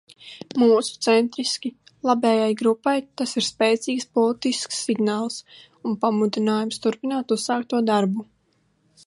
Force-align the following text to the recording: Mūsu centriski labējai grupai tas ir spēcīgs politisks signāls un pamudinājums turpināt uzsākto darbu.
Mūsu 0.59 0.93
centriski 1.07 1.71
labējai 2.09 2.55
grupai 2.61 2.93
tas 3.21 3.35
ir 3.43 3.47
spēcīgs 3.49 4.09
politisks 4.19 4.81
signāls 4.87 5.39
un 5.91 5.99
pamudinājums 6.07 6.83
turpināt 6.89 7.37
uzsākto 7.39 7.85
darbu. 7.93 8.27